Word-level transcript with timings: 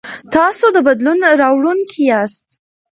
تاسو 0.33 0.65
د 0.75 0.77
بدلون 0.87 1.19
راوړونکي 1.41 2.01
یاست. 2.11 2.47